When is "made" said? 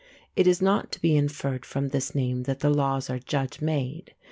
3.61-4.15